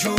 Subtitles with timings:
[0.00, 0.14] giù.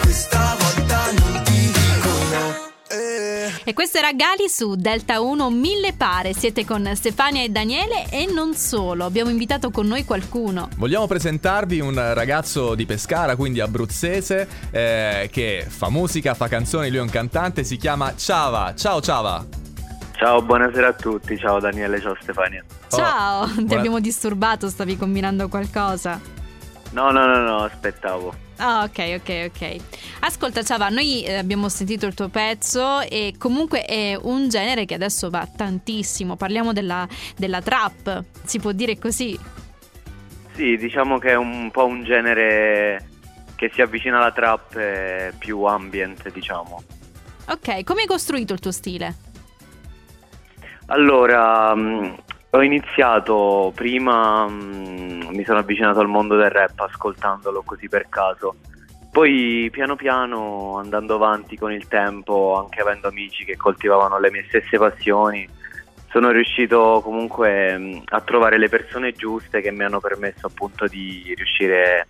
[0.00, 2.70] Questa volta non ti dico no.
[2.88, 3.52] Eh.
[3.64, 6.32] E questo era Gali su Delta 1 Mille Pare.
[6.32, 9.04] Siete con Stefania e Daniele e non solo.
[9.04, 10.70] Abbiamo invitato con noi qualcuno.
[10.78, 16.98] Vogliamo presentarvi un ragazzo di Pescara, quindi abruzzese, eh, che fa musica, fa canzoni, lui
[16.98, 18.74] è un cantante, si chiama Ciava.
[18.74, 19.44] Ciao Ciava!
[20.16, 21.36] Ciao, buonasera a tutti.
[21.36, 22.64] Ciao Daniele, ciao Stefania.
[22.88, 26.18] Ciao, ti buona- abbiamo disturbato, stavi combinando qualcosa.
[26.92, 28.32] No, no, no, no, aspettavo.
[28.64, 29.76] Ah, ok, ok, ok.
[30.20, 34.94] Ascolta, Ciava, noi eh, abbiamo sentito il tuo pezzo e comunque è un genere che
[34.94, 36.36] adesso va tantissimo.
[36.36, 39.36] Parliamo della, della trap, si può dire così.
[40.54, 43.08] Sì, diciamo che è un po' un genere
[43.56, 46.84] che si avvicina alla trap eh, più ambient, diciamo.
[47.48, 49.16] Ok, come hai costruito il tuo stile?
[50.86, 52.16] Allora, mh,
[52.50, 55.01] ho iniziato prima, mh,
[55.32, 58.56] mi sono avvicinato al mondo del rap ascoltandolo così per caso.
[59.10, 64.46] Poi piano piano, andando avanti con il tempo, anche avendo amici che coltivavano le mie
[64.48, 65.46] stesse passioni,
[66.08, 71.32] sono riuscito comunque mh, a trovare le persone giuste che mi hanno permesso appunto di
[71.34, 72.06] riuscire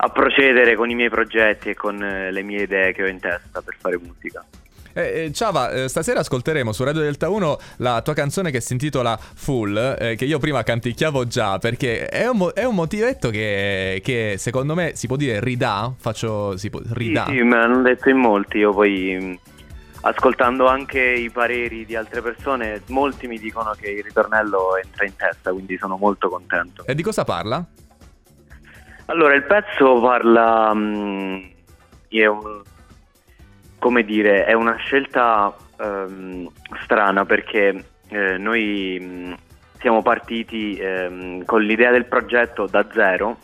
[0.00, 3.18] a procedere con i miei progetti e con eh, le mie idee che ho in
[3.18, 4.44] testa per fare musica.
[4.98, 8.72] Eh, eh, Ciava, eh, stasera ascolteremo su Radio Delta 1 la tua canzone che si
[8.72, 13.30] intitola Full, eh, che io prima canticchiavo già, perché è un, mo- è un motivetto
[13.30, 17.26] che, che secondo me si può dire ridà, faccio, si può, ridà.
[17.26, 19.38] Sì, sì, me l'hanno detto in molti, io poi mh,
[20.00, 25.14] ascoltando anche i pareri di altre persone, molti mi dicono che il ritornello entra in
[25.14, 26.84] testa, quindi sono molto contento.
[26.84, 27.64] E di cosa parla?
[29.06, 31.50] Allora, il pezzo parla, mh,
[32.08, 32.62] è un-
[33.78, 36.50] come dire, è una scelta ehm,
[36.82, 39.36] strana perché eh, noi mh,
[39.78, 43.38] siamo partiti ehm, con l'idea del progetto da zero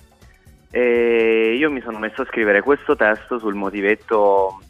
[0.71, 4.61] e io mi sono messo a scrivere questo testo sul motivetto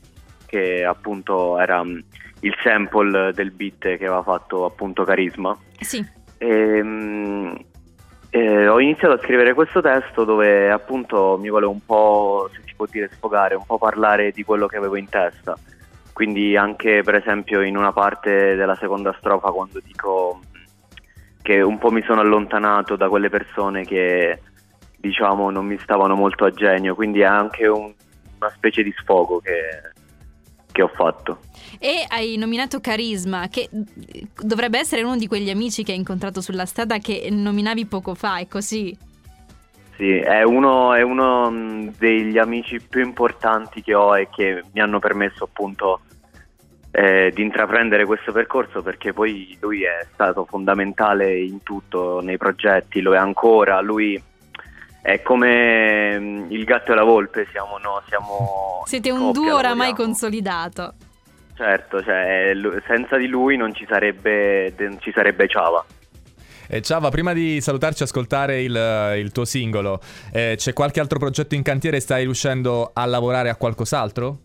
[0.44, 2.04] che appunto era mh,
[2.40, 5.56] il sample del beat che aveva fatto appunto Carisma.
[5.80, 6.04] Sì.
[6.36, 7.64] E, mh, eh,
[8.74, 12.86] ho iniziato a scrivere questo testo dove appunto mi volevo un po', se si può
[12.90, 15.56] dire, sfogare, un po' parlare di quello che avevo in testa.
[16.12, 20.40] Quindi anche per esempio in una parte della seconda strofa quando dico
[21.40, 24.40] che un po' mi sono allontanato da quelle persone che
[24.96, 27.92] diciamo non mi stavano molto a genio, quindi è anche un-
[28.38, 29.92] una specie di sfogo che,
[30.74, 31.38] che ho fatto.
[31.78, 33.68] E hai nominato Carisma, che
[34.42, 38.38] dovrebbe essere uno di quegli amici che hai incontrato sulla strada che nominavi poco fa,
[38.38, 38.96] è così?
[39.96, 44.80] Sì, è uno, è uno mh, degli amici più importanti che ho e che mi
[44.80, 46.00] hanno permesso appunto
[46.90, 53.00] eh, di intraprendere questo percorso perché poi lui è stato fondamentale in tutto, nei progetti,
[53.00, 54.20] lo è ancora, lui
[55.04, 59.56] è come mh, il gatto e la volpe, siamo, no, siamo Siete un coppia, duo
[59.56, 60.94] oramai consolidato.
[61.54, 62.52] Certo, cioè,
[62.86, 65.84] senza di lui non ci sarebbe, non ci sarebbe Ciava.
[66.66, 70.00] Eh, Ciava, prima di salutarci e ascoltare il, il tuo singolo,
[70.32, 72.00] eh, c'è qualche altro progetto in cantiere?
[72.00, 74.38] Stai riuscendo a lavorare a qualcos'altro?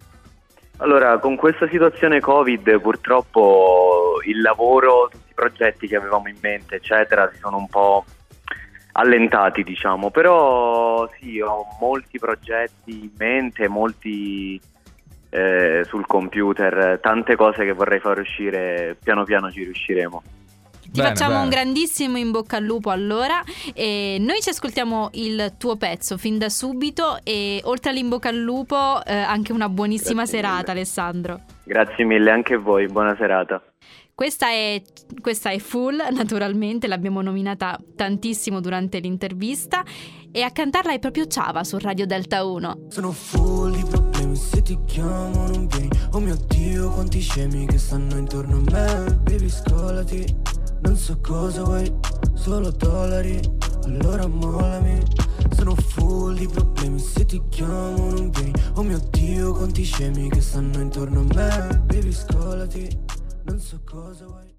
[0.80, 6.76] Allora, con questa situazione Covid purtroppo il lavoro, tutti i progetti che avevamo in mente,
[6.76, 8.04] eccetera, si sono un po'
[9.00, 14.60] allentati, diciamo, però sì, ho molti progetti in mente, molti
[15.30, 20.24] eh, sul computer, tante cose che vorrei far uscire, piano piano ci riusciremo.
[20.92, 21.44] Ti Bene, facciamo bene.
[21.44, 23.44] un grandissimo in bocca al lupo allora
[23.76, 28.38] e noi ci ascoltiamo il tuo pezzo fin da subito e oltre all'in bocca al
[28.38, 30.72] lupo eh, anche una buonissima Grazie serata mille.
[30.72, 31.40] Alessandro.
[31.64, 33.62] Grazie mille anche a voi, buona serata.
[34.20, 34.82] Questa è,
[35.22, 39.82] questa è Full, naturalmente, l'abbiamo nominata tantissimo durante l'intervista.
[40.30, 42.88] E a cantarla è proprio Ciava su Radio Delta 1.
[42.90, 45.88] Sono full di problemi se ti chiamo non vieni.
[46.12, 49.20] Oh mio Dio quanti scemi che stanno intorno a me.
[49.24, 50.36] Baby scolati
[50.82, 51.90] Non so cosa vuoi
[52.34, 53.40] Solo dollari.
[53.86, 55.02] Allora mollami.
[55.56, 58.52] Sono full di problemi se ti chiamo non vieni.
[58.74, 61.84] Oh mio Dio quanti scemi che stanno intorno a me.
[61.86, 64.58] Baby scolati Non so cosa vuoi